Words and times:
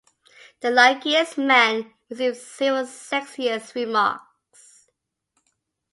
The 0.61 0.71
luckiest 0.71 1.37
man 1.37 1.93
receives 2.09 2.57
zero 2.57 2.85
sexist 2.85 3.75
remarks. 3.75 4.89